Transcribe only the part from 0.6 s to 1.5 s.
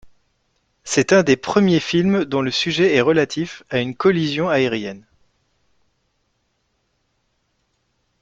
C'est un des